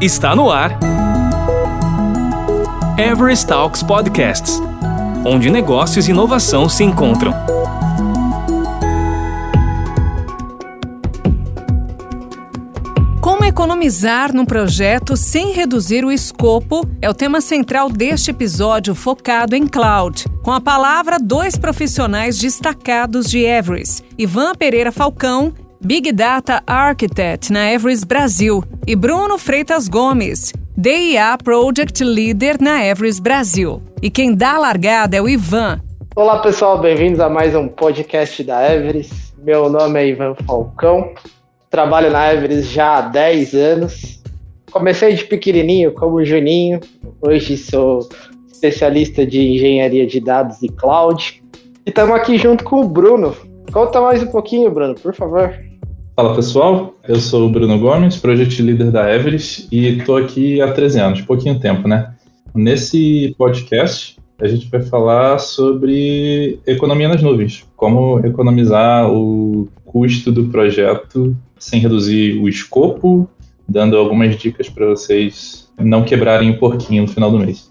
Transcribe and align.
Está 0.00 0.34
no 0.34 0.50
ar. 0.50 0.78
Everest 2.98 3.46
Talks 3.46 3.82
Podcasts 3.82 4.60
onde 5.24 5.50
negócios 5.50 6.08
e 6.08 6.10
inovação 6.10 6.68
se 6.68 6.82
encontram. 6.82 7.32
Como 13.20 13.44
economizar 13.44 14.34
num 14.34 14.46
projeto 14.46 15.16
sem 15.16 15.52
reduzir 15.52 16.04
o 16.04 16.10
escopo 16.10 16.86
é 17.02 17.08
o 17.08 17.14
tema 17.14 17.40
central 17.40 17.90
deste 17.90 18.30
episódio 18.30 18.94
focado 18.94 19.54
em 19.54 19.66
cloud. 19.66 20.24
Com 20.42 20.52
a 20.52 20.60
palavra, 20.60 21.18
dois 21.18 21.56
profissionais 21.56 22.38
destacados 22.38 23.28
de 23.28 23.40
Everest: 23.40 24.02
Ivan 24.16 24.54
Pereira 24.54 24.90
Falcão 24.90 25.52
Big 25.82 26.12
Data 26.12 26.62
Architect 26.66 27.50
na 27.50 27.72
Everest 27.72 28.04
Brasil, 28.04 28.62
e 28.86 28.94
Bruno 28.94 29.38
Freitas 29.38 29.88
Gomes, 29.88 30.52
DIA 30.76 31.38
Project 31.42 32.04
Leader 32.04 32.58
na 32.60 32.84
Everest 32.84 33.22
Brasil. 33.22 33.80
E 34.02 34.10
quem 34.10 34.34
dá 34.34 34.56
a 34.56 34.58
largada 34.58 35.16
é 35.16 35.22
o 35.22 35.28
Ivan. 35.28 35.80
Olá 36.14 36.40
pessoal, 36.40 36.78
bem-vindos 36.78 37.18
a 37.18 37.30
mais 37.30 37.56
um 37.56 37.66
podcast 37.66 38.44
da 38.44 38.70
Everest. 38.70 39.32
Meu 39.38 39.70
nome 39.70 39.98
é 39.98 40.08
Ivan 40.08 40.34
Falcão, 40.46 41.14
trabalho 41.70 42.10
na 42.10 42.30
Everest 42.30 42.74
já 42.74 42.98
há 42.98 43.00
10 43.00 43.54
anos. 43.54 44.22
Comecei 44.70 45.14
de 45.14 45.24
pequenininho 45.24 45.94
como 45.94 46.22
Juninho, 46.22 46.80
hoje 47.22 47.56
sou 47.56 48.06
especialista 48.52 49.24
de 49.24 49.40
engenharia 49.54 50.06
de 50.06 50.20
dados 50.20 50.62
e 50.62 50.68
cloud. 50.68 51.42
E 51.86 51.88
estamos 51.88 52.14
aqui 52.14 52.36
junto 52.36 52.64
com 52.64 52.82
o 52.82 52.88
Bruno. 52.88 53.34
Conta 53.72 53.98
mais 54.02 54.22
um 54.22 54.26
pouquinho, 54.26 54.70
Bruno, 54.70 54.94
por 54.94 55.14
favor. 55.14 55.69
Fala 56.20 56.34
pessoal, 56.34 56.94
eu 57.08 57.18
sou 57.18 57.46
o 57.46 57.48
Bruno 57.48 57.78
Gomes, 57.78 58.18
Project 58.18 58.60
Leader 58.60 58.90
da 58.90 59.10
Everest 59.10 59.66
e 59.72 59.86
estou 59.96 60.18
aqui 60.18 60.60
há 60.60 60.70
13 60.70 61.00
anos, 61.00 61.20
pouquinho 61.22 61.58
tempo, 61.58 61.88
né? 61.88 62.14
Nesse 62.54 63.34
podcast 63.38 64.18
a 64.38 64.46
gente 64.46 64.68
vai 64.68 64.82
falar 64.82 65.38
sobre 65.38 66.60
economia 66.66 67.08
nas 67.08 67.22
nuvens, 67.22 67.66
como 67.74 68.18
economizar 68.18 69.10
o 69.10 69.66
custo 69.86 70.30
do 70.30 70.48
projeto 70.48 71.34
sem 71.58 71.80
reduzir 71.80 72.38
o 72.42 72.50
escopo, 72.50 73.26
dando 73.66 73.96
algumas 73.96 74.36
dicas 74.36 74.68
para 74.68 74.88
vocês 74.88 75.72
não 75.78 76.04
quebrarem 76.04 76.50
o 76.50 76.58
porquinho 76.58 77.04
no 77.04 77.08
final 77.08 77.30
do 77.30 77.38
mês. 77.38 77.70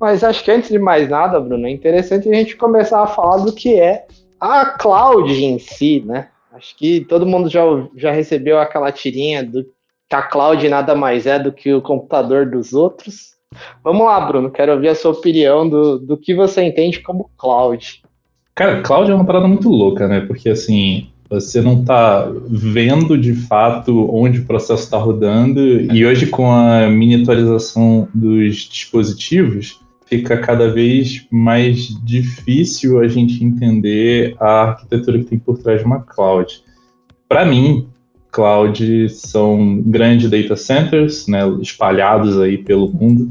Mas 0.00 0.22
acho 0.22 0.44
que 0.44 0.52
antes 0.52 0.70
de 0.70 0.78
mais 0.78 1.08
nada, 1.08 1.40
Bruno, 1.40 1.66
é 1.66 1.70
interessante 1.70 2.28
a 2.28 2.34
gente 2.34 2.54
começar 2.54 3.02
a 3.02 3.08
falar 3.08 3.38
do 3.38 3.52
que 3.52 3.74
é 3.74 4.06
a 4.38 4.64
cloud 4.78 5.28
em 5.32 5.58
si, 5.58 6.04
né? 6.06 6.28
Acho 6.60 6.76
que 6.76 7.00
todo 7.00 7.26
mundo 7.26 7.48
já, 7.48 7.62
já 7.96 8.12
recebeu 8.12 8.58
aquela 8.58 8.92
tirinha 8.92 9.42
do 9.42 9.64
que 9.64 10.14
a 10.14 10.20
cloud 10.20 10.68
nada 10.68 10.94
mais 10.94 11.26
é 11.26 11.38
do 11.38 11.50
que 11.50 11.72
o 11.72 11.80
computador 11.80 12.44
dos 12.44 12.74
outros. 12.74 13.30
Vamos 13.82 14.04
lá, 14.04 14.20
Bruno, 14.20 14.50
quero 14.50 14.72
ouvir 14.72 14.88
a 14.88 14.94
sua 14.94 15.12
opinião 15.12 15.66
do, 15.66 15.98
do 15.98 16.18
que 16.18 16.34
você 16.34 16.62
entende 16.62 17.00
como 17.00 17.30
cloud. 17.38 18.02
Cara, 18.54 18.82
cloud 18.82 19.10
é 19.10 19.14
uma 19.14 19.24
parada 19.24 19.48
muito 19.48 19.70
louca, 19.70 20.06
né? 20.06 20.20
Porque 20.20 20.50
assim, 20.50 21.08
você 21.30 21.62
não 21.62 21.80
está 21.80 22.30
vendo 22.46 23.16
de 23.16 23.32
fato 23.32 24.14
onde 24.14 24.40
o 24.40 24.44
processo 24.44 24.82
está 24.82 24.98
rodando, 24.98 25.60
e 25.60 26.04
hoje 26.04 26.26
com 26.26 26.52
a 26.52 26.90
miniaturização 26.90 28.06
dos 28.12 28.68
dispositivos, 28.68 29.80
fica 30.10 30.36
cada 30.38 30.68
vez 30.68 31.24
mais 31.30 31.86
difícil 32.04 32.98
a 32.98 33.06
gente 33.06 33.44
entender 33.44 34.34
a 34.40 34.62
arquitetura 34.62 35.20
que 35.20 35.24
tem 35.26 35.38
por 35.38 35.56
trás 35.56 35.78
de 35.78 35.86
uma 35.86 36.00
cloud. 36.00 36.62
Para 37.28 37.46
mim, 37.46 37.86
cloud 38.32 39.08
são 39.08 39.80
grandes 39.86 40.28
data 40.28 40.56
centers, 40.56 41.28
né, 41.28 41.48
espalhados 41.62 42.40
aí 42.40 42.58
pelo 42.58 42.92
mundo, 42.92 43.28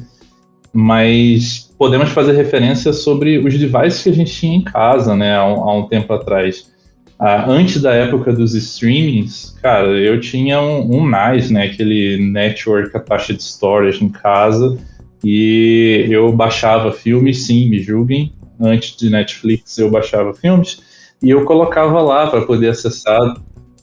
mas 0.72 1.70
podemos 1.78 2.10
fazer 2.12 2.32
referência 2.32 2.94
sobre 2.94 3.40
os 3.40 3.58
devices 3.60 4.02
que 4.02 4.10
a 4.10 4.14
gente 4.14 4.32
tinha 4.32 4.56
em 4.56 4.64
casa, 4.64 5.14
né, 5.18 5.36
há 5.36 5.46
um, 5.46 5.70
há 5.70 5.78
um 5.80 5.88
tempo 5.88 6.14
atrás. 6.14 6.72
Ah, 7.20 7.52
antes 7.52 7.82
da 7.82 7.94
época 7.94 8.32
dos 8.32 8.56
streamings, 8.56 9.58
cara, 9.62 9.90
eu 9.90 10.22
tinha 10.22 10.62
um, 10.62 11.00
um 11.00 11.06
NAS, 11.06 11.50
né, 11.50 11.66
aquele 11.66 12.32
Network 12.32 12.96
Attached 12.96 13.42
Storage 13.44 14.02
em 14.02 14.08
casa, 14.08 14.78
e 15.24 16.08
eu 16.10 16.32
baixava 16.32 16.92
filmes, 16.92 17.46
sim, 17.46 17.70
me 17.70 17.80
julguem. 17.80 18.34
Antes 18.60 18.96
de 18.98 19.10
Netflix 19.10 19.78
eu 19.78 19.90
baixava 19.90 20.34
filmes 20.34 20.82
e 21.22 21.30
eu 21.30 21.46
colocava 21.46 22.02
lá 22.02 22.28
para 22.28 22.42
poder 22.42 22.70
acessar 22.70 23.36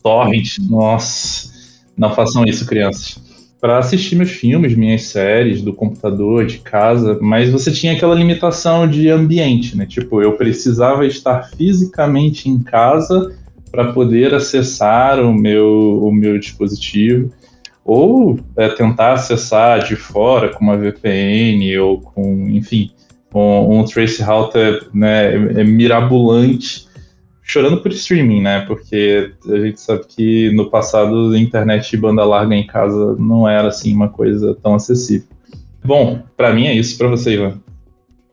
torrent. 0.02 0.58
Nossa, 0.68 1.50
não 1.96 2.14
façam 2.14 2.44
isso, 2.44 2.66
crianças. 2.66 3.24
Para 3.60 3.78
assistir 3.78 4.16
meus 4.16 4.30
filmes, 4.30 4.76
minhas 4.76 5.04
séries 5.04 5.62
do 5.62 5.72
computador, 5.72 6.44
de 6.46 6.58
casa, 6.58 7.18
mas 7.20 7.50
você 7.50 7.72
tinha 7.72 7.94
aquela 7.94 8.14
limitação 8.14 8.86
de 8.86 9.08
ambiente, 9.08 9.76
né? 9.76 9.86
Tipo, 9.86 10.22
eu 10.22 10.32
precisava 10.34 11.06
estar 11.06 11.50
fisicamente 11.56 12.48
em 12.48 12.62
casa 12.62 13.34
para 13.70 13.92
poder 13.92 14.34
acessar 14.34 15.20
o 15.20 15.34
meu, 15.34 16.00
o 16.02 16.12
meu 16.12 16.38
dispositivo 16.38 17.30
ou 17.86 18.36
é, 18.56 18.68
tentar 18.68 19.12
acessar 19.12 19.84
de 19.84 19.94
fora 19.94 20.52
com 20.52 20.64
uma 20.64 20.76
VPN 20.76 21.78
ou 21.78 22.00
com, 22.00 22.48
enfim, 22.48 22.90
um, 23.32 23.78
um 23.78 23.84
trace 23.84 24.20
router 24.22 24.88
né, 24.92 25.32
é, 25.32 25.60
é 25.60 25.64
mirabolante, 25.64 26.88
chorando 27.42 27.80
por 27.80 27.92
streaming, 27.92 28.42
né? 28.42 28.64
Porque 28.66 29.30
a 29.48 29.58
gente 29.58 29.80
sabe 29.80 30.04
que 30.08 30.50
no 30.52 30.68
passado 30.68 31.32
a 31.32 31.38
internet 31.38 31.88
de 31.88 31.96
banda 31.96 32.24
larga 32.24 32.56
em 32.56 32.66
casa 32.66 33.14
não 33.20 33.48
era 33.48 33.68
assim 33.68 33.94
uma 33.94 34.08
coisa 34.08 34.52
tão 34.60 34.74
acessível. 34.74 35.28
Bom, 35.84 36.20
para 36.36 36.52
mim 36.52 36.66
é 36.66 36.72
isso, 36.72 36.98
para 36.98 37.06
você, 37.06 37.34
Ivan. 37.34 37.60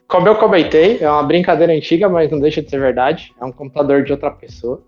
Como 0.07 0.27
eu 0.27 0.35
comentei, 0.35 0.97
é 0.99 1.09
uma 1.09 1.23
brincadeira 1.23 1.73
antiga, 1.73 2.09
mas 2.09 2.31
não 2.31 2.39
deixa 2.39 2.61
de 2.61 2.69
ser 2.69 2.79
verdade. 2.79 3.31
É 3.39 3.45
um 3.45 3.51
computador 3.51 4.03
de 4.03 4.11
outra 4.11 4.31
pessoa 4.31 4.81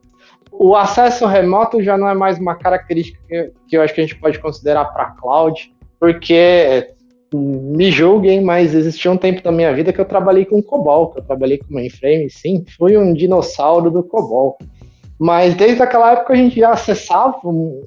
o 0.51 0.75
acesso 0.75 1.25
remoto 1.25 1.81
já 1.81 1.97
não 1.97 2.07
é 2.07 2.13
mais 2.13 2.37
uma 2.37 2.55
característica 2.55 3.19
que, 3.27 3.51
que 3.67 3.77
eu 3.77 3.81
acho 3.81 3.93
que 3.93 4.01
a 4.01 4.03
gente 4.03 4.19
pode 4.19 4.39
considerar 4.39 4.85
para 4.85 5.11
cloud, 5.11 5.73
porque 5.99 6.87
me 7.33 7.91
julguem, 7.91 8.41
mas 8.41 8.73
existiu 8.73 9.11
um 9.11 9.17
tempo 9.17 9.41
da 9.43 9.51
minha 9.51 9.73
vida 9.73 9.91
que 9.91 9.99
eu 9.99 10.05
trabalhei 10.05 10.45
com 10.45 10.61
COBOL, 10.61 11.11
que 11.11 11.19
eu 11.19 11.23
trabalhei 11.23 11.57
com 11.57 11.73
mainframe, 11.73 12.29
sim, 12.29 12.63
fui 12.77 12.97
um 12.97 13.13
dinossauro 13.13 13.91
do 13.91 14.03
COBOL. 14.03 14.57
Mas 15.17 15.55
desde 15.55 15.81
aquela 15.81 16.11
época 16.11 16.33
a 16.33 16.35
gente 16.35 16.59
já 16.59 16.71
acessava 16.71 17.39
um, 17.45 17.81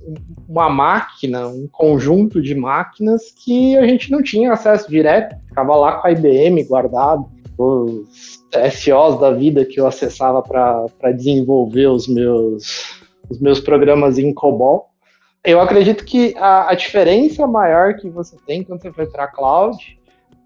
uma 0.48 0.70
máquina, 0.70 1.46
um 1.46 1.69
conjunto 1.70 2.40
de 2.40 2.54
máquinas 2.54 3.22
que 3.44 3.76
a 3.76 3.86
gente 3.86 4.10
não 4.10 4.22
tinha 4.22 4.52
acesso 4.52 4.90
direto, 4.90 5.36
ficava 5.46 5.76
lá 5.76 5.92
com 5.92 6.08
a 6.08 6.12
IBM 6.12 6.64
guardado, 6.64 7.26
os 7.58 8.41
SOs 8.72 9.20
da 9.20 9.32
vida 9.32 9.64
que 9.64 9.80
eu 9.80 9.86
acessava 9.86 10.41
para 10.42 11.12
desenvolver 11.12 11.88
os 11.88 12.06
meus, 12.06 13.00
os 13.28 13.41
meus 13.41 13.58
programas 13.58 14.19
em 14.19 14.32
COBOL. 14.32 14.88
Eu 15.44 15.60
acredito 15.60 16.04
que 16.04 16.34
a, 16.36 16.70
a 16.70 16.74
diferença 16.74 17.46
maior 17.46 17.94
que 17.94 18.08
você 18.08 18.36
tem 18.46 18.62
quando 18.62 18.80
você 18.80 18.91
vai 18.91 19.06
para 19.06 19.24
a 19.24 19.28
cloud 19.28 19.76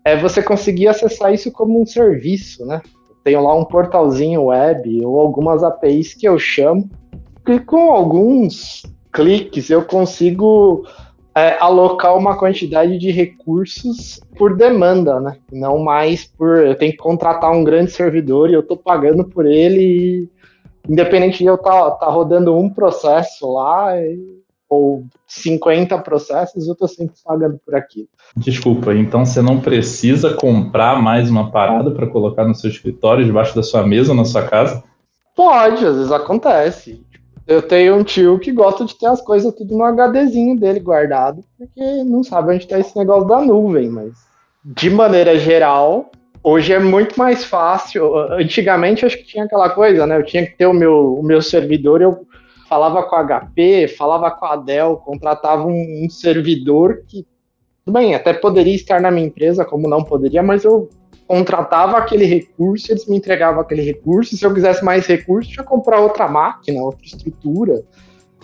é 0.05 0.17
você 0.17 0.43
conseguir 0.43 0.89
acessar 0.89 1.33
isso 1.33 1.53
como 1.53 1.81
um 1.81 1.87
serviço, 1.87 2.65
né? 2.67 2.81
Tenho 3.23 3.43
lá 3.43 3.55
um 3.55 3.65
portalzinho 3.65 4.45
web 4.45 5.05
ou 5.05 5.21
algumas 5.21 5.63
APIs 5.63 6.15
que 6.15 6.27
eu 6.27 6.39
chamo, 6.39 6.91
e 7.49 7.59
com 7.61 7.93
alguns 7.93 8.83
cliques 9.13 9.71
eu 9.71 9.85
consigo 9.85 10.85
é, 11.35 11.57
alocar 11.59 12.17
uma 12.17 12.37
quantidade 12.37 12.99
de 12.99 13.11
recursos 13.11 14.21
por 14.37 14.57
demanda, 14.57 15.19
né? 15.21 15.37
Não 15.51 15.79
mais 15.79 16.25
por 16.25 16.59
eu 16.59 16.75
tenho 16.75 16.93
que 16.93 16.99
contratar 16.99 17.51
um 17.53 17.65
grande 17.65 17.91
servidor 17.91 18.51
e 18.51 18.55
eu 18.55 18.61
estou 18.61 18.77
pagando 18.77 19.25
por 19.25 19.47
ele, 19.47 19.81
e, 19.81 20.29
independente 20.89 21.39
de 21.39 21.47
eu 21.47 21.55
estar 21.55 21.71
tá, 21.71 21.91
tá 21.93 22.07
rodando 22.07 22.57
um 22.57 22.69
processo 22.69 23.51
lá 23.53 23.95
ou 24.69 25.05
50 25.27 25.99
processos, 25.99 26.67
eu 26.67 26.73
estou 26.73 26.89
sempre 26.89 27.15
pagando 27.23 27.61
por 27.65 27.75
aquilo. 27.75 28.09
Desculpa, 28.37 28.95
então 28.95 29.25
você 29.25 29.43
não 29.43 29.61
precisa 29.61 30.33
comprar 30.33 31.01
mais 31.01 31.29
uma 31.31 31.51
parada 31.51 31.91
para 31.91 32.07
colocar 32.07 32.47
no 32.47 32.55
seu 32.55 32.71
escritório, 32.71 33.25
debaixo 33.25 33.55
da 33.55 33.63
sua 33.63 33.87
mesa, 33.87 34.15
na 34.15 34.25
sua 34.25 34.43
casa? 34.43 34.83
Pode, 35.37 35.85
às 35.85 35.97
vezes 35.97 36.13
acontece. 36.13 37.05
Eu 37.47 37.61
tenho 37.61 37.97
um 37.97 38.05
tio 38.05 38.39
que 38.39 38.53
gosta 38.53 38.85
de 38.85 38.95
ter 38.95 39.07
as 39.07 39.21
coisas 39.21 39.53
tudo 39.55 39.77
no 39.77 39.85
HDzinho 39.85 40.59
dele 40.59 40.81
guardado, 40.81 41.43
porque 41.59 42.05
não 42.05 42.23
sabe 42.23 42.55
onde 42.55 42.65
está 42.65 42.79
esse 42.79 42.97
negócio 42.97 43.29
da 43.29 43.41
nuvem, 43.41 43.89
mas 43.89 44.13
de 44.65 44.89
maneira 44.89 45.37
geral, 45.39 46.11
hoje 46.43 46.73
é 46.73 46.79
muito 46.79 47.19
mais 47.19 47.45
fácil. 47.45 48.17
Antigamente 48.33 49.05
acho 49.05 49.19
que 49.19 49.25
tinha 49.25 49.45
aquela 49.45 49.71
coisa, 49.71 50.07
né? 50.07 50.17
Eu 50.17 50.25
tinha 50.25 50.47
que 50.47 50.57
ter 50.57 50.67
o 50.67 50.73
meu, 50.73 51.15
o 51.15 51.23
meu 51.23 51.43
servidor, 51.43 52.01
eu 52.01 52.27
falava 52.69 53.03
com 53.03 53.17
a 53.17 53.25
HP, 53.25 53.89
falava 53.89 54.31
com 54.31 54.47
a 54.47 54.57
Dell, 54.57 54.97
contratava 54.97 55.67
um, 55.67 56.05
um 56.05 56.09
servidor 56.09 57.03
que, 57.09 57.27
tudo 57.85 57.95
bem, 57.95 58.15
até 58.15 58.33
poderia 58.33 58.75
estar 58.75 59.01
na 59.01 59.11
minha 59.11 59.27
empresa, 59.27 59.65
como 59.65 59.89
não 59.89 60.05
poderia, 60.05 60.43
mas 60.43 60.65
eu 60.65 60.89
contratava 61.33 61.97
aquele 61.97 62.27
recurso, 62.27 62.93
eles 62.93 63.07
me 63.07 63.17
entregavam 63.17 63.63
aquele 63.63 63.81
recurso. 63.81 64.37
Se 64.37 64.45
eu 64.45 64.53
quisesse 64.53 64.85
mais 64.85 65.07
recursos, 65.07 65.51
tinha 65.51 65.65
que 65.65 65.71
comprar 65.71 65.99
outra 65.99 66.29
máquina, 66.29 66.83
outra 66.83 67.07
estrutura. 67.07 67.83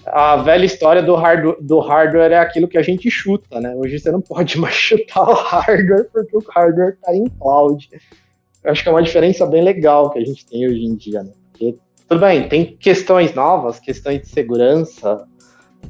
A 0.06 0.36
velha 0.36 0.64
história 0.64 1.02
do, 1.02 1.14
hard, 1.14 1.56
do 1.60 1.80
hardware 1.80 2.32
é 2.32 2.38
aquilo 2.38 2.66
que 2.66 2.78
a 2.78 2.82
gente 2.82 3.10
chuta, 3.10 3.60
né? 3.60 3.74
Hoje 3.76 3.98
você 3.98 4.10
não 4.10 4.22
pode 4.22 4.58
mais 4.58 4.72
chutar 4.74 5.28
o 5.28 5.34
hardware 5.34 6.08
porque 6.10 6.34
o 6.34 6.42
hardware 6.48 6.94
está 6.94 7.14
em 7.14 7.26
cloud. 7.28 7.90
Eu 8.64 8.72
acho 8.72 8.82
que 8.82 8.88
é 8.88 8.92
uma 8.92 9.02
diferença 9.02 9.44
bem 9.44 9.62
legal 9.62 10.10
que 10.10 10.18
a 10.18 10.24
gente 10.24 10.46
tem 10.46 10.66
hoje 10.66 10.82
em 10.82 10.96
dia, 10.96 11.22
né? 11.22 11.32
Porque, 11.52 11.74
tudo 12.08 12.22
bem, 12.22 12.48
tem 12.48 12.74
questões 12.74 13.34
novas, 13.34 13.78
questões 13.78 14.22
de 14.22 14.28
segurança, 14.28 15.28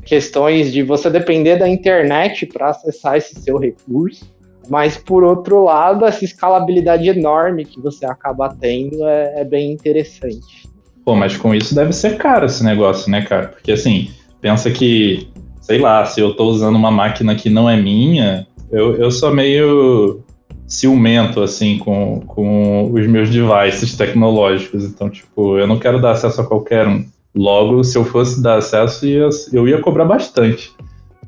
questões 0.04 0.72
de 0.72 0.82
você 0.82 1.08
depender 1.08 1.58
da 1.58 1.68
internet 1.68 2.44
para 2.44 2.70
acessar 2.70 3.16
esse 3.16 3.40
seu 3.40 3.56
recurso. 3.56 4.36
Mas, 4.68 4.96
por 4.96 5.24
outro 5.24 5.64
lado, 5.64 6.04
essa 6.04 6.24
escalabilidade 6.24 7.08
enorme 7.08 7.64
que 7.64 7.80
você 7.80 8.04
acaba 8.04 8.48
tendo 8.48 9.06
é, 9.06 9.40
é 9.40 9.44
bem 9.44 9.72
interessante. 9.72 10.68
Pô, 11.04 11.14
mas 11.14 11.36
com 11.36 11.54
isso 11.54 11.74
deve 11.74 11.92
ser 11.92 12.18
caro 12.18 12.46
esse 12.46 12.62
negócio, 12.62 13.10
né, 13.10 13.22
cara? 13.22 13.48
Porque 13.48 13.72
assim, 13.72 14.10
pensa 14.40 14.70
que, 14.70 15.28
sei 15.60 15.78
lá, 15.78 16.04
se 16.04 16.20
eu 16.20 16.34
tô 16.34 16.44
usando 16.44 16.76
uma 16.76 16.90
máquina 16.90 17.34
que 17.34 17.48
não 17.48 17.68
é 17.68 17.76
minha, 17.76 18.46
eu, 18.70 18.94
eu 18.96 19.10
sou 19.10 19.34
meio 19.34 20.22
ciumento, 20.66 21.40
assim, 21.40 21.78
com, 21.78 22.20
com 22.26 22.92
os 22.92 23.06
meus 23.06 23.30
devices 23.30 23.96
tecnológicos. 23.96 24.84
Então, 24.84 25.08
tipo, 25.08 25.58
eu 25.58 25.66
não 25.66 25.78
quero 25.78 26.00
dar 26.00 26.10
acesso 26.10 26.42
a 26.42 26.46
qualquer 26.46 26.86
um. 26.86 27.06
Logo, 27.34 27.82
se 27.82 27.96
eu 27.96 28.04
fosse 28.04 28.42
dar 28.42 28.58
acesso, 28.58 29.06
eu 29.52 29.66
ia 29.66 29.80
cobrar 29.80 30.04
bastante. 30.04 30.70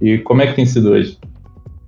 E 0.00 0.18
como 0.18 0.42
é 0.42 0.46
que 0.46 0.56
tem 0.56 0.66
sido 0.66 0.90
hoje? 0.90 1.18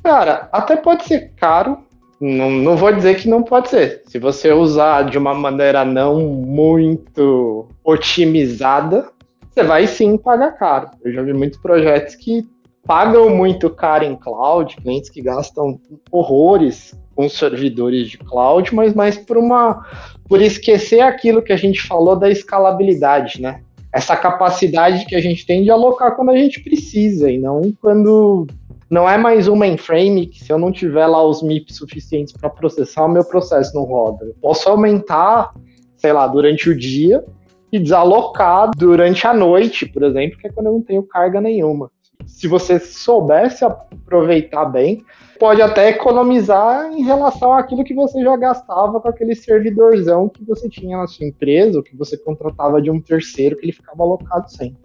Cara, 0.03 0.49
até 0.53 0.77
pode 0.77 1.05
ser 1.05 1.33
caro. 1.37 1.79
Não, 2.21 2.51
não 2.51 2.77
vou 2.77 2.93
dizer 2.93 3.17
que 3.17 3.29
não 3.29 3.43
pode 3.43 3.69
ser. 3.69 4.03
Se 4.07 4.19
você 4.19 4.53
usar 4.53 5.03
de 5.05 5.19
uma 5.19 5.35
maneira 5.35 5.85
não 5.85 6.21
muito 6.21 7.67
otimizada, 7.85 9.09
você 9.51 9.63
vai 9.63 9.87
sim 9.87 10.17
pagar 10.17 10.53
caro. 10.53 10.91
Eu 11.05 11.13
já 11.13 11.23
vi 11.23 11.33
muitos 11.33 11.59
projetos 11.59 12.15
que 12.15 12.47
pagam 12.87 13.31
muito 13.31 13.69
caro 13.71 14.05
em 14.05 14.17
cloud, 14.17 14.77
clientes 14.77 15.11
que 15.11 15.21
gastam 15.21 15.79
horrores 16.11 16.99
com 17.15 17.29
servidores 17.29 18.09
de 18.09 18.19
cloud, 18.19 18.75
mas 18.75 18.95
mais 18.95 19.17
por 19.17 19.37
uma 19.37 19.85
por 20.29 20.41
esquecer 20.41 21.01
aquilo 21.01 21.43
que 21.43 21.53
a 21.53 21.57
gente 21.57 21.83
falou 21.83 22.17
da 22.17 22.31
escalabilidade, 22.31 23.41
né? 23.41 23.61
Essa 23.93 24.17
capacidade 24.17 25.05
que 25.05 25.15
a 25.15 25.21
gente 25.21 25.45
tem 25.45 25.63
de 25.63 25.71
alocar 25.71 26.17
quando 26.17 26.31
a 26.31 26.37
gente 26.37 26.63
precisa 26.63 27.31
e 27.31 27.37
não 27.37 27.61
quando 27.81 28.47
não 28.93 29.09
é 29.09 29.17
mais 29.17 29.49
um 29.49 29.56
mainframe 29.56 30.27
que 30.27 30.44
se 30.44 30.53
eu 30.53 30.59
não 30.59 30.71
tiver 30.71 31.06
lá 31.06 31.25
os 31.25 31.43
MIPs 31.43 31.77
suficientes 31.77 32.35
para 32.35 32.50
processar, 32.50 33.06
o 33.06 33.09
meu 33.09 33.25
processo 33.25 33.75
não 33.75 33.85
roda. 33.85 34.27
Eu 34.27 34.35
posso 34.39 34.69
aumentar, 34.69 35.50
sei 35.97 36.12
lá, 36.12 36.27
durante 36.27 36.69
o 36.69 36.77
dia 36.77 37.25
e 37.73 37.79
desalocar 37.79 38.71
durante 38.77 39.27
a 39.27 39.33
noite, 39.33 39.87
por 39.87 40.03
exemplo, 40.03 40.37
que 40.37 40.47
é 40.47 40.53
quando 40.53 40.67
eu 40.67 40.73
não 40.75 40.83
tenho 40.83 41.03
carga 41.05 41.41
nenhuma. 41.41 41.91
Se 42.27 42.47
você 42.47 42.79
soubesse 42.79 43.65
aproveitar 43.65 44.67
bem, 44.67 45.03
pode 45.41 45.62
até 45.62 45.89
economizar 45.89 46.93
em 46.93 47.03
relação 47.03 47.55
àquilo 47.55 47.85
que 47.85 47.94
você 47.94 48.23
já 48.23 48.37
gastava 48.37 49.00
com 49.00 49.09
aquele 49.09 49.35
servidorzão 49.35 50.29
que 50.29 50.44
você 50.44 50.69
tinha 50.69 50.99
na 50.99 51.06
sua 51.06 51.27
empresa, 51.27 51.79
ou 51.79 51.83
que 51.83 51.97
você 51.97 52.19
contratava 52.19 52.83
de 52.83 52.91
um 52.91 53.00
terceiro 53.00 53.56
que 53.56 53.65
ele 53.65 53.73
ficava 53.73 54.03
alocado 54.03 54.50
sempre. 54.50 54.77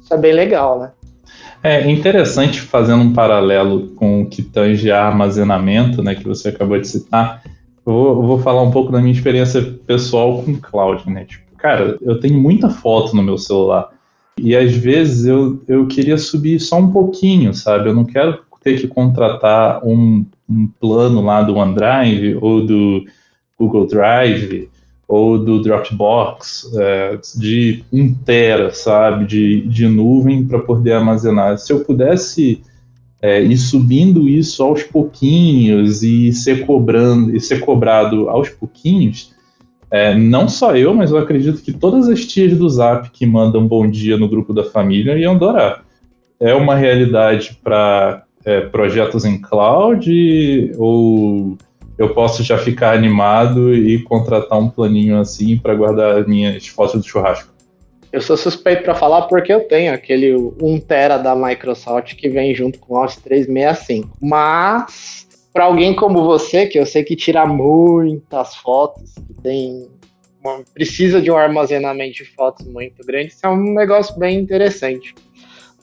Isso 0.00 0.14
é 0.14 0.16
bem 0.16 0.32
legal, 0.32 0.80
né? 0.80 0.92
É 1.62 1.90
interessante, 1.90 2.60
fazendo 2.60 3.02
um 3.02 3.12
paralelo 3.12 3.88
com 3.96 4.22
o 4.22 4.26
que 4.26 4.42
tange 4.42 4.90
a 4.90 5.06
armazenamento, 5.06 6.02
né, 6.02 6.14
que 6.14 6.26
você 6.26 6.48
acabou 6.48 6.80
de 6.80 6.88
citar, 6.88 7.42
eu 7.86 7.92
vou, 7.92 8.08
eu 8.08 8.22
vou 8.22 8.38
falar 8.38 8.62
um 8.62 8.70
pouco 8.70 8.90
da 8.90 9.00
minha 9.00 9.12
experiência 9.12 9.62
pessoal 9.86 10.42
com 10.42 10.54
cloud, 10.54 11.08
né? 11.10 11.24
Tipo, 11.24 11.56
cara, 11.56 11.98
eu 12.00 12.18
tenho 12.18 12.38
muita 12.38 12.70
foto 12.70 13.14
no 13.14 13.22
meu 13.22 13.36
celular 13.36 13.90
e 14.38 14.56
às 14.56 14.74
vezes 14.74 15.26
eu, 15.26 15.60
eu 15.68 15.86
queria 15.86 16.16
subir 16.16 16.58
só 16.60 16.78
um 16.78 16.90
pouquinho, 16.90 17.52
sabe? 17.52 17.88
Eu 17.88 17.94
não 17.94 18.04
quero 18.04 18.38
ter 18.62 18.80
que 18.80 18.86
contratar 18.86 19.84
um, 19.84 20.24
um 20.48 20.66
plano 20.66 21.22
lá 21.22 21.42
do 21.42 21.56
OneDrive 21.56 22.38
ou 22.40 22.64
do 22.64 23.04
Google 23.58 23.86
Drive 23.86 24.70
ou 25.10 25.36
do 25.36 25.60
Dropbox 25.60 26.70
é, 26.76 27.18
de 27.36 27.82
1 27.92 28.14
tera, 28.24 28.72
sabe, 28.72 29.26
de, 29.26 29.62
de 29.62 29.88
nuvem 29.88 30.44
para 30.46 30.60
poder 30.60 30.92
armazenar. 30.92 31.58
Se 31.58 31.72
eu 31.72 31.80
pudesse 31.80 32.62
é, 33.20 33.42
ir 33.42 33.58
subindo 33.58 34.28
isso 34.28 34.62
aos 34.62 34.84
pouquinhos 34.84 36.04
e 36.04 36.32
ser 36.32 36.64
cobrando 36.64 37.34
e 37.34 37.40
ser 37.40 37.58
cobrado 37.58 38.28
aos 38.28 38.50
pouquinhos, 38.50 39.34
é, 39.90 40.14
não 40.14 40.48
só 40.48 40.76
eu, 40.76 40.94
mas 40.94 41.10
eu 41.10 41.18
acredito 41.18 41.60
que 41.60 41.72
todas 41.72 42.08
as 42.08 42.24
tias 42.24 42.56
do 42.56 42.68
Zap 42.68 43.10
que 43.10 43.26
mandam 43.26 43.66
bom 43.66 43.90
dia 43.90 44.16
no 44.16 44.28
grupo 44.28 44.54
da 44.54 44.62
família 44.62 45.18
iam 45.18 45.34
adorar. 45.34 45.82
É 46.38 46.54
uma 46.54 46.76
realidade 46.76 47.58
para 47.64 48.22
é, 48.44 48.60
projetos 48.60 49.24
em 49.24 49.40
cloud 49.40 50.72
ou 50.78 51.58
eu 52.00 52.14
posso 52.14 52.42
já 52.42 52.56
ficar 52.56 52.94
animado 52.94 53.74
e 53.74 54.02
contratar 54.02 54.58
um 54.58 54.70
planinho 54.70 55.20
assim 55.20 55.58
para 55.58 55.74
guardar 55.74 56.26
minhas 56.26 56.66
fotos 56.66 56.98
do 56.98 57.06
churrasco. 57.06 57.52
Eu 58.10 58.22
sou 58.22 58.38
suspeito 58.38 58.82
para 58.84 58.94
falar 58.94 59.22
porque 59.22 59.52
eu 59.52 59.68
tenho 59.68 59.92
aquele 59.92 60.34
1 60.34 60.80
tera 60.80 61.18
da 61.18 61.36
Microsoft 61.36 62.16
que 62.16 62.30
vem 62.30 62.54
junto 62.54 62.78
com 62.78 62.94
o 62.94 63.04
Office 63.04 63.20
365. 63.20 64.16
Mas 64.18 65.28
para 65.52 65.66
alguém 65.66 65.94
como 65.94 66.24
você, 66.24 66.66
que 66.66 66.78
eu 66.78 66.86
sei 66.86 67.04
que 67.04 67.14
tira 67.14 67.44
muitas 67.44 68.56
fotos, 68.56 69.12
que 69.14 69.34
tem 69.42 69.86
uma, 70.42 70.62
precisa 70.72 71.20
de 71.20 71.30
um 71.30 71.36
armazenamento 71.36 72.14
de 72.14 72.24
fotos 72.24 72.66
muito 72.66 73.04
grande, 73.04 73.28
isso 73.28 73.44
é 73.44 73.48
um 73.50 73.74
negócio 73.74 74.18
bem 74.18 74.38
interessante. 74.38 75.14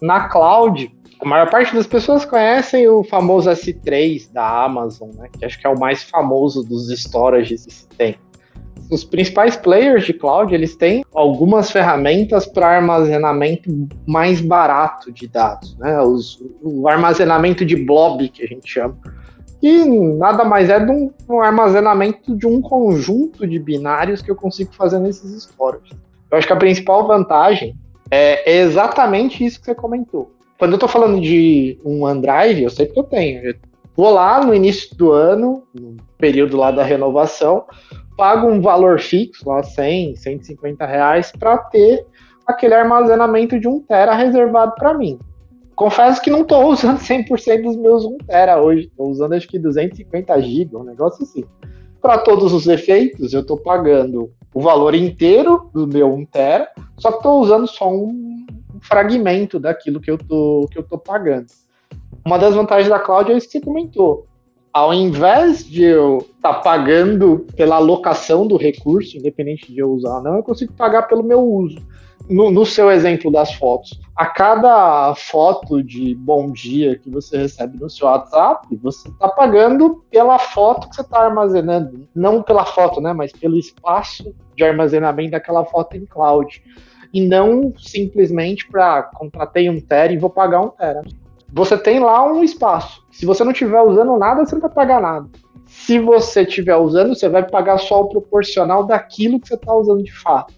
Na 0.01 0.27
cloud, 0.27 0.91
a 1.19 1.25
maior 1.25 1.49
parte 1.49 1.73
das 1.73 1.87
pessoas 1.87 2.25
conhecem 2.25 2.87
o 2.87 3.03
famoso 3.03 3.49
S3 3.49 4.31
da 4.31 4.63
Amazon, 4.63 5.09
né? 5.15 5.27
Que 5.37 5.45
acho 5.45 5.59
que 5.59 5.65
é 5.65 5.69
o 5.69 5.79
mais 5.79 6.03
famoso 6.03 6.63
dos 6.63 6.89
storages 6.91 7.65
que 7.65 7.73
se 7.73 7.87
tem. 7.87 8.15
Os 8.91 9.03
principais 9.03 9.57
players 9.57 10.05
de 10.05 10.13
cloud, 10.13 10.53
eles 10.53 10.75
têm 10.75 11.03
algumas 11.13 11.71
ferramentas 11.71 12.45
para 12.45 12.77
armazenamento 12.77 13.69
mais 14.05 14.39
barato 14.39 15.11
de 15.11 15.27
dados, 15.27 15.75
né? 15.77 15.99
Os, 16.01 16.41
o 16.61 16.87
armazenamento 16.87 17.65
de 17.65 17.75
blob, 17.75 18.29
que 18.29 18.43
a 18.43 18.47
gente 18.47 18.69
chama. 18.69 18.97
E 19.61 19.85
nada 19.85 20.45
mais 20.45 20.69
é 20.69 20.79
do 20.79 20.91
um, 20.91 21.11
um 21.27 21.41
armazenamento 21.41 22.35
de 22.35 22.45
um 22.45 22.61
conjunto 22.61 23.47
de 23.47 23.57
binários 23.57 24.21
que 24.21 24.29
eu 24.29 24.35
consigo 24.35 24.71
fazer 24.73 24.99
nesses 24.99 25.31
storages. 25.45 25.97
Eu 26.29 26.37
acho 26.37 26.45
que 26.45 26.53
a 26.53 26.57
principal 26.57 27.07
vantagem 27.07 27.75
é 28.11 28.59
exatamente 28.59 29.43
isso 29.43 29.59
que 29.59 29.65
você 29.65 29.75
comentou 29.75 30.36
quando 30.57 30.73
eu 30.73 30.79
tô 30.79 30.87
falando 30.87 31.21
de 31.21 31.79
um 31.85 32.03
OneDrive, 32.03 32.63
eu 32.63 32.69
sei 32.69 32.87
que 32.87 32.99
eu 32.99 33.03
tenho. 33.03 33.43
Eu 33.43 33.55
vou 33.95 34.11
lá 34.11 34.43
no 34.43 34.53
início 34.53 34.95
do 34.95 35.11
ano, 35.11 35.63
no 35.73 35.97
período 36.17 36.57
lá 36.57 36.71
da 36.71 36.83
renovação, 36.83 37.65
pago 38.17 38.47
um 38.47 38.59
valor 38.59 38.99
fixo, 38.99 39.47
lá 39.47 39.61
100, 39.61 40.15
150 40.15 40.85
reais, 40.85 41.31
para 41.31 41.57
ter 41.57 42.05
aquele 42.45 42.73
armazenamento 42.73 43.59
de 43.59 43.67
1 43.67 43.81
tera 43.81 44.15
reservado 44.15 44.73
para 44.75 44.93
mim. 44.93 45.19
Confesso 45.75 46.21
que 46.21 46.31
não 46.31 46.41
estou 46.41 46.71
usando 46.71 46.97
100% 46.97 47.61
dos 47.61 47.75
meus 47.77 48.03
1 48.03 48.17
tera 48.25 48.59
hoje, 48.59 48.87
estou 48.87 49.09
usando 49.09 49.33
acho 49.33 49.47
que 49.47 49.59
250 49.59 50.41
GB, 50.41 50.75
um 50.75 50.83
negócio 50.83 51.23
assim. 51.23 51.43
Para 52.01 52.17
todos 52.19 52.53
os 52.53 52.67
efeitos, 52.67 53.33
eu 53.33 53.41
estou 53.41 53.57
pagando 53.57 54.31
o 54.53 54.61
valor 54.61 54.95
inteiro 54.95 55.69
do 55.73 55.85
meu 55.85 56.11
1 56.11 56.25
tera, 56.25 56.67
só 56.97 57.11
que 57.11 57.17
estou 57.17 57.41
usando 57.41 57.67
só 57.67 57.91
um 57.91 58.36
fragmento 58.81 59.59
daquilo 59.59 59.99
que 59.99 60.09
eu 60.09 60.17
tô, 60.17 60.67
que 60.71 60.77
eu 60.77 60.83
tô 60.83 60.97
pagando. 60.97 61.47
Uma 62.25 62.37
das 62.37 62.55
vantagens 62.55 62.89
da 62.89 62.99
cloud 62.99 63.31
é 63.31 63.37
isso 63.37 63.47
que 63.47 63.53
você 63.53 63.65
comentou. 63.65 64.27
Ao 64.73 64.93
invés 64.93 65.65
de 65.65 65.83
eu 65.83 66.19
estar 66.19 66.53
tá 66.55 66.59
pagando 66.59 67.47
pela 67.55 67.77
alocação 67.77 68.45
do 68.45 68.57
recurso, 68.57 69.17
independente 69.17 69.71
de 69.71 69.79
eu 69.79 69.91
usar 69.91 70.17
ou 70.17 70.23
não, 70.23 70.35
eu 70.35 70.43
consigo 70.43 70.73
pagar 70.73 71.03
pelo 71.03 71.23
meu 71.23 71.41
uso. 71.41 71.77
No, 72.29 72.51
no, 72.51 72.65
seu 72.65 72.91
exemplo 72.91 73.31
das 73.31 73.53
fotos, 73.53 73.97
a 74.13 74.25
cada 74.25 75.15
foto 75.15 75.81
de 75.81 76.13
bom 76.13 76.51
dia 76.51 76.99
que 76.99 77.09
você 77.09 77.37
recebe 77.37 77.79
no 77.79 77.89
seu 77.89 78.05
WhatsApp, 78.05 78.67
você 78.83 79.07
está 79.07 79.29
pagando 79.29 80.03
pela 80.11 80.37
foto 80.37 80.89
que 80.89 80.95
você 80.95 81.01
está 81.01 81.21
armazenando. 81.23 82.07
Não 82.13 82.43
pela 82.43 82.65
foto, 82.65 82.99
né? 82.99 83.13
Mas 83.13 83.31
pelo 83.31 83.57
espaço 83.57 84.35
de 84.57 84.63
armazenamento 84.63 85.31
daquela 85.31 85.63
foto 85.63 85.95
em 85.95 86.05
cloud 86.05 86.61
e 87.13 87.21
não 87.21 87.73
simplesmente 87.77 88.67
para 88.67 89.03
contratei 89.03 89.69
um 89.69 89.79
tera 89.79 90.13
e 90.13 90.17
vou 90.17 90.29
pagar 90.29 90.61
um 90.61 90.69
tera. 90.69 91.01
Você 91.53 91.77
tem 91.77 91.99
lá 91.99 92.25
um 92.25 92.43
espaço. 92.43 93.03
Se 93.11 93.25
você 93.25 93.43
não 93.43 93.51
estiver 93.51 93.81
usando 93.81 94.17
nada, 94.17 94.45
você 94.45 94.55
não 94.55 94.61
vai 94.61 94.71
pagar 94.71 95.01
nada. 95.01 95.27
Se 95.65 95.99
você 95.99 96.41
estiver 96.41 96.75
usando, 96.75 97.15
você 97.15 97.29
vai 97.29 97.47
pagar 97.47 97.77
só 97.77 98.01
o 98.01 98.09
proporcional 98.09 98.85
daquilo 98.85 99.39
que 99.39 99.47
você 99.47 99.55
está 99.55 99.73
usando 99.73 100.03
de 100.03 100.13
fato. 100.13 100.53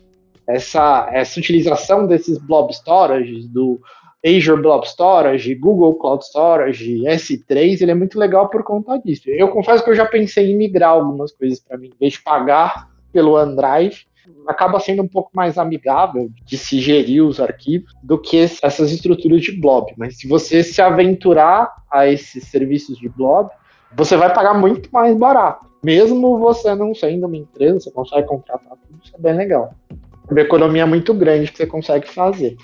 Essa, 0.48 1.08
essa 1.12 1.40
utilização 1.40 2.08
desses 2.08 2.38
blob 2.40 2.72
storage, 2.74 3.48
do 3.48 3.80
Azure 4.26 4.62
Blob 4.62 4.86
Storage, 4.86 5.56
Google 5.56 5.96
Cloud 5.96 6.24
Storage, 6.26 7.04
S3, 7.04 7.82
ele 7.82 7.92
é 7.92 7.96
muito 7.96 8.20
legal 8.20 8.50
por 8.50 8.64
conta 8.64 8.98
disso. 8.98 9.30
Eu 9.30 9.48
confesso 9.50 9.84
que 9.84 9.90
eu 9.90 9.96
já 9.96 10.06
pensei 10.06 10.52
em 10.52 10.58
migrar 10.58 10.92
algumas 10.92 11.32
coisas 11.32 11.60
para 11.60 11.78
mim, 11.78 11.88
em 11.88 11.98
vez 12.00 12.14
de 12.14 12.22
pagar 12.22 12.90
pelo 13.14 13.36
OneDrive, 13.36 14.06
acaba 14.48 14.80
sendo 14.80 15.04
um 15.04 15.08
pouco 15.08 15.32
mais 15.34 15.58
amigável 15.58 16.30
de 16.46 16.58
se 16.58 16.80
gerir 16.80 17.24
os 17.24 17.40
arquivos 17.40 17.94
do 18.04 18.18
que 18.18 18.38
essas 18.38 18.92
estruturas 18.92 19.42
de 19.42 19.52
blob. 19.60 19.94
Mas 19.98 20.18
se 20.18 20.28
você 20.28 20.64
se 20.64 20.82
aventurar 20.82 21.72
a 21.92 22.08
esses 22.08 22.46
serviços 22.46 22.98
de 22.98 23.10
blob, 23.10 23.50
você 23.96 24.16
vai 24.16 24.34
pagar 24.34 24.54
muito 24.54 24.90
mais 24.92 25.18
barato. 25.18 25.68
Mesmo 25.84 26.38
você 26.38 26.76
não 26.76 26.94
sendo 26.94 27.26
uma 27.26 27.38
empresa, 27.38 27.80
você 27.80 27.92
consegue 27.92 28.28
contratar 28.28 28.72
tudo, 28.72 29.00
isso 29.04 29.16
é 29.16 29.22
bem 29.22 29.36
legal. 29.36 29.74
É 29.90 30.32
uma 30.32 30.42
economia 30.42 30.86
muito 30.86 31.14
grande 31.14 31.52
que 31.52 31.58
você 31.58 31.66
consegue 31.66 32.08
fazer. 32.08 32.56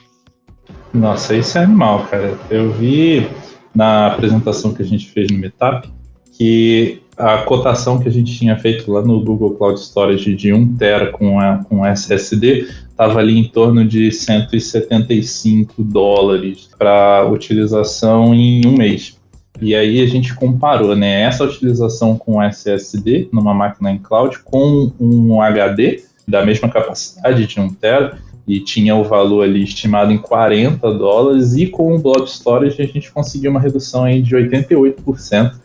Nossa, 0.94 1.36
isso 1.36 1.58
é 1.58 1.64
animal, 1.64 2.06
cara. 2.06 2.38
Eu 2.50 2.72
vi 2.72 3.28
na 3.74 4.08
apresentação 4.08 4.74
que 4.74 4.82
a 4.82 4.86
gente 4.86 5.10
fez 5.10 5.32
no 5.32 5.38
Meetup 5.38 5.92
que 6.38 7.02
a 7.18 7.40
cotação 7.40 8.00
que 8.00 8.10
a 8.10 8.12
gente 8.12 8.38
tinha 8.38 8.58
feito 8.58 8.92
lá 8.92 9.02
no 9.02 9.24
Google 9.24 9.52
Cloud 9.52 9.80
Storage 9.80 10.36
de 10.36 10.54
1 10.54 10.76
tera 10.76 11.12
com, 11.12 11.40
a, 11.40 11.64
com 11.64 11.86
SSD 11.86 12.68
estava 12.90 13.20
ali 13.20 13.38
em 13.38 13.46
torno 13.46 13.86
de 13.86 14.12
175 14.12 15.82
dólares 15.84 16.70
para 16.78 17.26
utilização 17.30 18.34
em 18.34 18.66
um 18.68 18.76
mês. 18.76 19.18
E 19.62 19.74
aí 19.74 20.02
a 20.02 20.06
gente 20.06 20.36
comparou 20.36 20.96
né, 20.96 21.22
essa 21.22 21.46
utilização 21.46 22.18
com 22.18 22.44
SSD 22.44 23.30
numa 23.32 23.54
máquina 23.54 23.92
em 23.92 23.98
cloud 23.98 24.40
com 24.44 24.92
um 25.00 25.42
HD 25.42 26.04
da 26.28 26.46
mesma 26.46 26.68
capacidade 26.68 27.48
de 27.48 27.60
1 27.60 27.74
tera 27.76 28.18
e 28.46 28.60
tinha 28.60 28.96
o 28.96 29.04
valor 29.04 29.44
ali 29.44 29.64
estimado 29.64 30.12
em 30.12 30.18
40 30.18 30.94
dólares 30.94 31.56
e 31.56 31.68
com 31.68 31.96
o 31.96 32.00
Blob 32.00 32.28
Storage 32.28 32.82
a 32.82 32.86
gente 32.86 33.12
conseguiu 33.12 33.52
uma 33.52 33.60
redução 33.60 34.04
aí 34.04 34.22
de 34.22 34.36
88% 34.36 35.65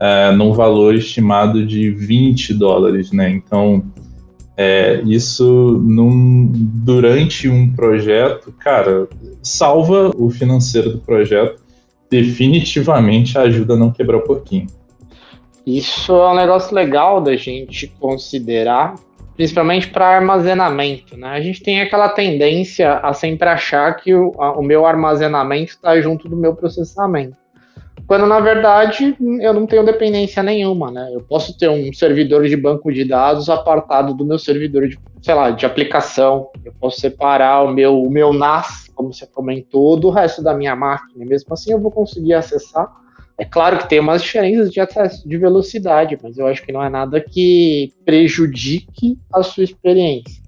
uh, 0.00 0.34
num 0.34 0.52
valor 0.52 0.94
estimado 0.94 1.64
de 1.66 1.90
20 1.90 2.54
dólares, 2.54 3.12
né? 3.12 3.30
Então 3.30 3.84
é, 4.62 5.00
isso 5.06 5.80
num, 5.82 6.50
durante 6.52 7.48
um 7.48 7.72
projeto, 7.72 8.52
cara, 8.58 9.08
salva 9.42 10.10
o 10.14 10.28
financeiro 10.28 10.90
do 10.90 10.98
projeto, 10.98 11.62
definitivamente 12.10 13.38
ajuda 13.38 13.72
a 13.72 13.76
não 13.78 13.90
quebrar 13.90 14.18
o 14.18 14.20
porquinho. 14.20 14.66
Isso 15.66 16.12
é 16.12 16.30
um 16.30 16.34
negócio 16.34 16.74
legal 16.74 17.22
da 17.22 17.36
gente 17.36 17.86
considerar, 17.98 18.96
principalmente 19.34 19.88
para 19.88 20.16
armazenamento. 20.16 21.16
Né? 21.16 21.28
A 21.28 21.40
gente 21.40 21.62
tem 21.62 21.80
aquela 21.80 22.10
tendência 22.10 22.98
a 22.98 23.14
sempre 23.14 23.48
achar 23.48 23.94
que 23.94 24.14
o, 24.14 24.34
a, 24.38 24.58
o 24.58 24.62
meu 24.62 24.84
armazenamento 24.84 25.70
está 25.70 25.98
junto 26.02 26.28
do 26.28 26.36
meu 26.36 26.54
processamento. 26.54 27.39
Quando 28.10 28.26
na 28.26 28.40
verdade 28.40 29.16
eu 29.40 29.54
não 29.54 29.68
tenho 29.68 29.84
dependência 29.84 30.42
nenhuma, 30.42 30.90
né? 30.90 31.10
Eu 31.14 31.20
posso 31.20 31.56
ter 31.56 31.70
um 31.70 31.92
servidor 31.92 32.44
de 32.48 32.56
banco 32.56 32.92
de 32.92 33.04
dados 33.04 33.48
apartado 33.48 34.12
do 34.14 34.24
meu 34.24 34.36
servidor 34.36 34.88
de, 34.88 34.98
sei 35.22 35.32
lá, 35.32 35.52
de 35.52 35.64
aplicação. 35.64 36.50
Eu 36.64 36.72
posso 36.80 37.00
separar 37.00 37.62
o 37.62 37.72
meu, 37.72 38.02
o 38.02 38.10
meu 38.10 38.32
NAS, 38.32 38.88
como 38.96 39.14
você 39.14 39.28
comentou, 39.28 39.96
do 39.96 40.10
resto 40.10 40.42
da 40.42 40.52
minha 40.52 40.74
máquina. 40.74 41.24
Mesmo 41.24 41.54
assim 41.54 41.70
eu 41.70 41.78
vou 41.78 41.92
conseguir 41.92 42.34
acessar 42.34 42.90
é 43.40 43.44
claro 43.46 43.78
que 43.78 43.88
tem 43.88 44.00
umas 44.00 44.22
diferenças 44.22 44.70
de 44.70 44.80
acesso, 44.80 45.26
de 45.26 45.38
velocidade, 45.38 46.18
mas 46.22 46.36
eu 46.36 46.46
acho 46.46 46.62
que 46.62 46.70
não 46.70 46.84
é 46.84 46.90
nada 46.90 47.18
que 47.22 47.90
prejudique 48.04 49.18
a 49.32 49.42
sua 49.42 49.64
experiência. 49.64 50.39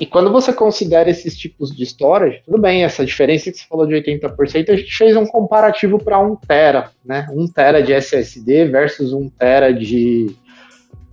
E 0.00 0.06
quando 0.06 0.30
você 0.30 0.52
considera 0.52 1.10
esses 1.10 1.36
tipos 1.36 1.74
de 1.74 1.82
storage, 1.84 2.40
tudo 2.44 2.58
bem, 2.58 2.84
essa 2.84 3.04
diferença 3.04 3.50
que 3.50 3.58
você 3.58 3.66
falou 3.66 3.86
de 3.86 3.94
80%, 3.94 4.70
a 4.70 4.76
gente 4.76 4.96
fez 4.96 5.16
um 5.16 5.26
comparativo 5.26 5.98
para 5.98 6.20
1 6.20 6.36
tera, 6.36 6.90
né? 7.04 7.26
1 7.32 7.48
tera 7.48 7.82
de 7.82 7.92
SSD 7.92 8.66
versus 8.66 9.12
1 9.12 9.28
tera 9.30 9.74
de, 9.74 10.36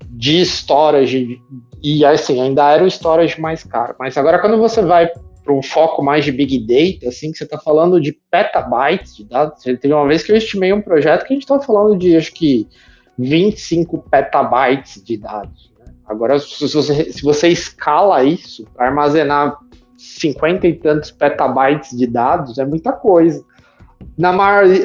de 0.08 0.42
storage. 0.42 1.42
E 1.82 2.06
assim, 2.06 2.40
ainda 2.40 2.72
era 2.72 2.84
o 2.84 2.88
storage 2.88 3.42
mais 3.42 3.64
caro. 3.64 3.96
Mas 3.98 4.18
agora 4.18 4.40
quando 4.40 4.58
você 4.58 4.84
vai 4.84 5.10
para 5.46 5.54
um 5.54 5.62
foco 5.62 6.04
mais 6.04 6.26
de 6.26 6.32
Big 6.32 6.60
Data, 6.60 7.10
assim, 7.10 7.32
que 7.32 7.38
você 7.38 7.44
está 7.44 7.60
falando 7.60 8.02
de 8.02 8.12
petabytes 8.32 9.16
de 9.16 9.24
dados. 9.24 9.64
Teve 9.64 9.94
uma 9.94 10.08
vez 10.08 10.24
que 10.24 10.32
eu 10.32 10.36
estimei 10.36 10.74
um 10.74 10.82
projeto 10.82 11.26
que 11.26 11.34
a 11.34 11.36
gente 11.36 11.44
estava 11.44 11.62
falando 11.62 11.96
de, 11.98 12.18
acho 12.18 12.34
que, 12.34 12.68
25 13.18 14.10
petabytes 14.10 15.04
de 15.04 15.18
dados. 15.18 15.72
Agora, 16.08 16.38
se 16.40 16.68
você, 16.68 17.12
se 17.12 17.22
você 17.22 17.48
escala 17.48 18.24
isso 18.24 18.66
armazenar 18.78 19.58
50 19.98 20.68
e 20.68 20.74
tantos 20.74 21.12
petabytes 21.12 21.98
de 21.98 22.06
dados, 22.06 22.58
é 22.58 22.66
muita 22.66 22.92
coisa. 22.92 23.44
Na, 24.18 24.32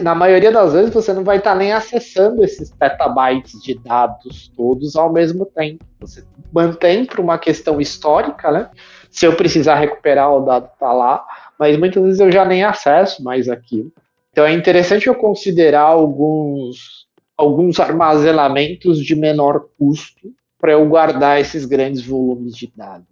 na 0.03 0.15
maioria 0.15 0.51
das 0.51 0.73
vezes, 0.73 0.93
você 0.93 1.13
não 1.13 1.23
vai 1.23 1.37
estar 1.39 1.53
tá 1.53 1.57
nem 1.57 1.73
acessando 1.73 2.43
esses 2.43 2.71
petabytes 2.71 3.61
de 3.63 3.75
dados 3.75 4.51
todos 4.57 4.97
ao 4.97 5.13
mesmo 5.13 5.47
tempo. 5.47 5.85
Você 6.01 6.25
mantém 6.53 7.05
para 7.05 7.21
uma 7.21 7.39
questão 7.39 7.81
histórica, 7.81 8.51
né? 8.51 8.71
se 9.11 9.27
eu 9.27 9.37
precisar 9.37 9.75
recuperar 9.75 10.33
o 10.33 10.45
dado 10.45 10.71
tá 10.79 10.93
lá, 10.93 11.25
mas 11.59 11.77
muitas 11.77 12.03
vezes 12.03 12.21
eu 12.21 12.31
já 12.31 12.45
nem 12.45 12.63
acesso 12.63 13.23
mais 13.23 13.49
aquilo. 13.49 13.93
Então 14.31 14.47
é 14.47 14.53
interessante 14.53 15.09
eu 15.09 15.15
considerar 15.15 15.83
alguns, 15.83 17.07
alguns 17.37 17.81
armazenamentos 17.81 19.05
de 19.05 19.17
menor 19.17 19.67
custo 19.77 20.33
para 20.61 20.73
eu 20.73 20.87
guardar 20.87 21.41
esses 21.41 21.65
grandes 21.65 22.05
volumes 22.05 22.55
de 22.55 22.71
dados. 22.77 23.07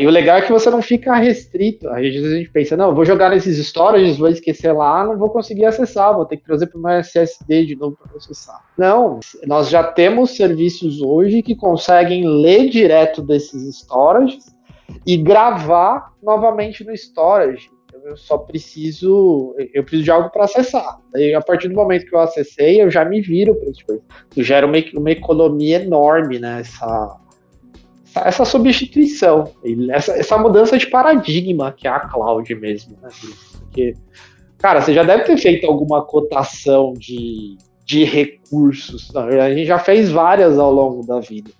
E 0.00 0.06
o 0.06 0.10
legal 0.10 0.38
é 0.38 0.40
que 0.40 0.50
você 0.50 0.70
não 0.70 0.80
fica 0.80 1.14
restrito. 1.14 1.86
Às 1.90 2.00
vezes 2.00 2.32
a 2.32 2.36
gente 2.36 2.50
pensa, 2.50 2.74
não, 2.74 2.94
vou 2.94 3.04
jogar 3.04 3.28
nesses 3.28 3.58
storages, 3.58 4.16
vou 4.16 4.30
esquecer 4.30 4.72
lá, 4.72 5.04
não 5.04 5.18
vou 5.18 5.28
conseguir 5.28 5.66
acessar, 5.66 6.14
vou 6.14 6.24
ter 6.24 6.38
que 6.38 6.44
trazer 6.44 6.68
para 6.68 6.78
o 6.78 6.82
meu 6.82 6.92
SSD 6.92 7.66
de 7.66 7.76
novo 7.76 7.98
para 7.98 8.08
processar. 8.08 8.64
Não, 8.78 9.20
nós 9.46 9.68
já 9.68 9.84
temos 9.84 10.34
serviços 10.34 11.02
hoje 11.02 11.42
que 11.42 11.54
conseguem 11.54 12.26
ler 12.26 12.70
direto 12.70 13.20
desses 13.20 13.62
storages 13.76 14.46
e 15.06 15.18
gravar 15.18 16.14
novamente 16.22 16.82
no 16.82 16.92
storage. 16.94 17.68
Eu 18.04 18.16
só 18.16 18.38
preciso, 18.38 19.54
eu 19.74 19.82
preciso 19.82 20.04
de 20.04 20.10
algo 20.10 20.30
para 20.30 20.44
acessar. 20.44 20.98
Daí, 21.12 21.34
a 21.34 21.40
partir 21.40 21.68
do 21.68 21.74
momento 21.74 22.06
que 22.06 22.14
eu 22.14 22.20
acessei, 22.20 22.82
eu 22.82 22.90
já 22.90 23.04
me 23.04 23.20
viro 23.20 23.54
para 23.54 23.70
isso. 23.70 23.84
Isso 24.30 24.42
gera 24.42 24.66
uma, 24.66 24.76
uma 24.94 25.10
economia 25.10 25.82
enorme, 25.82 26.38
né? 26.38 26.60
Essa, 26.60 27.16
essa 28.16 28.44
substituição, 28.44 29.52
essa, 29.92 30.12
essa 30.12 30.38
mudança 30.38 30.78
de 30.78 30.86
paradigma 30.86 31.72
que 31.72 31.86
é 31.86 31.90
a 31.90 32.00
cloud 32.00 32.54
mesmo, 32.54 32.96
né? 33.02 33.08
Porque, 33.58 33.94
cara, 34.58 34.80
você 34.80 34.94
já 34.94 35.02
deve 35.02 35.24
ter 35.24 35.36
feito 35.36 35.66
alguma 35.66 36.02
cotação 36.04 36.94
de, 36.94 37.56
de 37.84 38.04
recursos. 38.04 39.14
A 39.14 39.52
gente 39.52 39.66
já 39.66 39.78
fez 39.78 40.10
várias 40.10 40.58
ao 40.58 40.72
longo 40.72 41.06
da 41.06 41.20
vida 41.20 41.50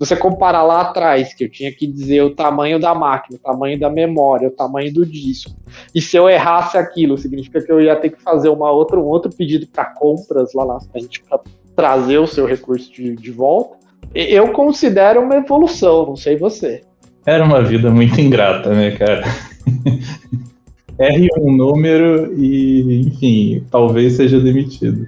você 0.00 0.16
comparar 0.16 0.62
lá 0.62 0.80
atrás, 0.80 1.34
que 1.34 1.44
eu 1.44 1.50
tinha 1.50 1.70
que 1.70 1.86
dizer 1.86 2.22
o 2.22 2.34
tamanho 2.34 2.80
da 2.80 2.94
máquina, 2.94 3.38
o 3.38 3.42
tamanho 3.42 3.78
da 3.78 3.90
memória, 3.90 4.48
o 4.48 4.50
tamanho 4.50 4.90
do 4.90 5.04
disco, 5.04 5.54
e 5.94 6.00
se 6.00 6.16
eu 6.16 6.26
errasse 6.26 6.78
aquilo, 6.78 7.18
significa 7.18 7.60
que 7.60 7.70
eu 7.70 7.82
ia 7.82 7.94
ter 7.94 8.08
que 8.08 8.22
fazer 8.22 8.48
uma 8.48 8.70
outra, 8.72 8.98
um 8.98 9.04
outro 9.04 9.30
pedido 9.30 9.66
para 9.66 9.84
compras 9.84 10.54
lá 10.54 10.64
na 10.64 10.80
frente 10.80 11.22
para 11.22 11.38
trazer 11.76 12.16
o 12.16 12.26
seu 12.26 12.46
recurso 12.46 12.90
de, 12.90 13.14
de 13.14 13.30
volta. 13.30 13.76
Eu 14.14 14.52
considero 14.52 15.20
uma 15.20 15.36
evolução, 15.36 16.06
não 16.06 16.16
sei 16.16 16.34
você. 16.34 16.80
Era 17.26 17.44
uma 17.44 17.62
vida 17.62 17.90
muito 17.90 18.18
ingrata, 18.18 18.72
né, 18.72 18.92
cara? 18.92 19.22
R 20.98 21.28
um 21.38 21.52
número 21.52 22.34
e, 22.38 23.02
enfim, 23.06 23.66
talvez 23.70 24.14
seja 24.14 24.40
demitido. 24.40 25.06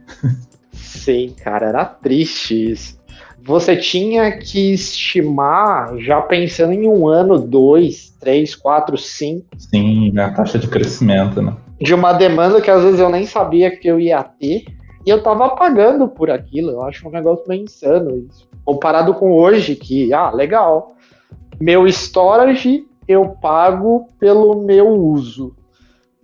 Sim, 0.73 1.35
cara, 1.43 1.69
era 1.69 1.85
triste 1.85 2.73
isso 2.73 3.02
você 3.45 3.77
tinha 3.77 4.31
que 4.39 4.73
estimar 4.73 5.99
já 5.99 6.21
pensando 6.21 6.73
em 6.73 6.87
um 6.87 7.09
ano, 7.09 7.39
dois, 7.39 8.11
três, 8.21 8.55
quatro, 8.55 8.97
cinco. 8.97 9.47
Sim, 9.59 10.17
a 10.19 10.31
taxa 10.31 10.59
de 10.59 10.69
crescimento, 10.69 11.43
né? 11.43 11.55
De 11.81 11.93
uma 11.93 12.13
demanda 12.13 12.61
que 12.61 12.71
às 12.71 12.83
vezes 12.83 13.01
eu 13.01 13.11
nem 13.11 13.27
sabia 13.27 13.77
que 13.77 13.89
eu 13.89 13.99
ia 13.99 14.23
ter. 14.23 14.65
E 15.05 15.11
eu 15.11 15.21
tava 15.23 15.57
pagando 15.57 16.07
por 16.07 16.31
aquilo. 16.31 16.71
Eu 16.71 16.83
acho 16.83 17.09
um 17.09 17.11
negócio 17.11 17.45
meio 17.49 17.65
insano 17.65 18.17
isso. 18.31 18.49
Comparado 18.65 19.15
com 19.15 19.33
hoje, 19.33 19.75
que, 19.75 20.13
ah, 20.13 20.31
legal. 20.31 20.95
Meu 21.61 21.87
storage 21.89 22.87
eu 23.09 23.31
pago 23.41 24.07
pelo 24.21 24.63
meu 24.63 24.89
uso. 24.89 25.57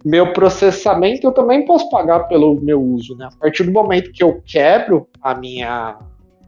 Meu 0.05 0.33
processamento 0.33 1.27
eu 1.27 1.33
também 1.33 1.67
posso 1.67 1.91
pagar 1.91 2.29
pelo 2.29 2.61
meu 2.61 2.81
uso, 2.81 3.17
né? 3.17 3.29
A 3.33 3.37
partir 3.37 3.65
do 3.65 3.73
momento 3.73 4.13
que 4.13 4.23
eu 4.23 4.41
quebro 4.47 5.09
a 5.21 5.35
minha 5.35 5.99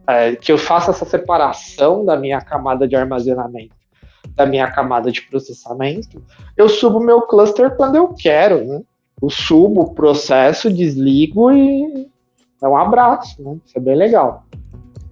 é, 0.07 0.35
que 0.35 0.51
eu 0.51 0.57
faça 0.57 0.91
essa 0.91 1.05
separação 1.05 2.03
da 2.05 2.17
minha 2.17 2.41
camada 2.41 2.87
de 2.87 2.95
armazenamento 2.95 3.81
da 4.35 4.45
minha 4.45 4.69
camada 4.69 5.11
de 5.11 5.21
processamento, 5.23 6.21
eu 6.55 6.69
subo 6.69 6.99
meu 6.99 7.21
cluster 7.21 7.75
quando 7.75 7.95
eu 7.95 8.09
quero, 8.09 8.65
né? 8.65 8.81
Eu 9.21 9.29
subo, 9.29 9.93
processo, 9.93 10.71
desligo 10.71 11.51
e 11.51 12.07
é 12.61 12.67
um 12.67 12.75
abraço, 12.75 13.41
né? 13.41 13.57
Isso 13.65 13.77
é 13.77 13.81
bem 13.81 13.95
legal. 13.95 14.45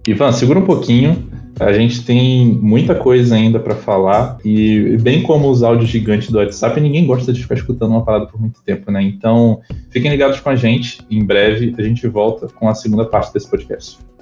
Ivan, 0.06 0.32
segura 0.32 0.58
um 0.58 0.66
pouquinho. 0.66 1.28
A 1.60 1.72
gente 1.72 2.04
tem 2.04 2.46
muita 2.46 2.94
coisa 2.94 3.34
ainda 3.34 3.60
para 3.60 3.74
falar 3.74 4.38
e 4.42 4.96
bem 5.02 5.22
como 5.22 5.50
os 5.50 5.62
áudios 5.62 5.90
gigantes 5.90 6.30
do 6.30 6.38
WhatsApp, 6.38 6.80
ninguém 6.80 7.06
gosta 7.06 7.32
de 7.32 7.42
ficar 7.42 7.54
escutando 7.54 7.90
uma 7.90 8.04
parada 8.04 8.26
por 8.26 8.40
muito 8.40 8.62
tempo, 8.62 8.90
né? 8.90 9.02
Então, 9.02 9.60
fiquem 9.90 10.10
ligados 10.10 10.40
com 10.40 10.48
a 10.48 10.56
gente. 10.56 11.00
Em 11.10 11.22
breve 11.22 11.74
a 11.76 11.82
gente 11.82 12.08
volta 12.08 12.48
com 12.48 12.66
a 12.66 12.74
segunda 12.74 13.04
parte 13.04 13.32
desse 13.34 13.48
podcast. 13.48 13.98